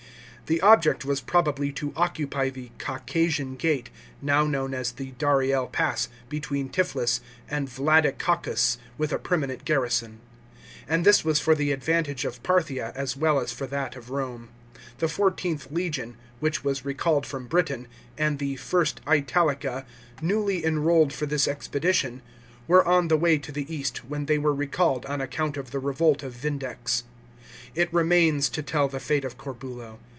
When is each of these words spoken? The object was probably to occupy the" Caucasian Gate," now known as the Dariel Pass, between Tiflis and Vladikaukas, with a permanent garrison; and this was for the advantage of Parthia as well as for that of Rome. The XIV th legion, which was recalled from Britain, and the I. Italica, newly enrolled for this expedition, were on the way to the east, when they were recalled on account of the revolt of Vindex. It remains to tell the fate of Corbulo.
The 0.47 0.59
object 0.59 1.05
was 1.05 1.21
probably 1.21 1.71
to 1.71 1.93
occupy 1.95 2.49
the" 2.49 2.71
Caucasian 2.85 3.55
Gate," 3.55 3.89
now 4.21 4.43
known 4.45 4.73
as 4.73 4.91
the 4.91 5.11
Dariel 5.11 5.67
Pass, 5.67 6.09
between 6.27 6.67
Tiflis 6.67 7.21
and 7.49 7.69
Vladikaukas, 7.69 8.75
with 8.97 9.13
a 9.13 9.17
permanent 9.17 9.63
garrison; 9.63 10.19
and 10.89 11.05
this 11.05 11.23
was 11.23 11.39
for 11.39 11.55
the 11.55 11.71
advantage 11.71 12.25
of 12.25 12.43
Parthia 12.43 12.91
as 12.97 13.15
well 13.15 13.39
as 13.39 13.53
for 13.53 13.65
that 13.67 13.95
of 13.95 14.09
Rome. 14.09 14.49
The 14.97 15.05
XIV 15.07 15.37
th 15.37 15.71
legion, 15.71 16.17
which 16.41 16.65
was 16.65 16.83
recalled 16.83 17.25
from 17.25 17.47
Britain, 17.47 17.87
and 18.17 18.37
the 18.37 18.55
I. 19.07 19.17
Italica, 19.19 19.85
newly 20.21 20.65
enrolled 20.65 21.13
for 21.13 21.25
this 21.27 21.47
expedition, 21.47 22.21
were 22.67 22.83
on 22.85 23.07
the 23.07 23.15
way 23.15 23.37
to 23.37 23.53
the 23.53 23.73
east, 23.73 23.99
when 24.03 24.25
they 24.25 24.37
were 24.37 24.53
recalled 24.53 25.05
on 25.05 25.21
account 25.21 25.55
of 25.55 25.71
the 25.71 25.79
revolt 25.79 26.23
of 26.23 26.33
Vindex. 26.33 27.05
It 27.73 27.93
remains 27.93 28.49
to 28.49 28.61
tell 28.61 28.89
the 28.89 28.99
fate 28.99 29.23
of 29.23 29.37
Corbulo. 29.37 29.99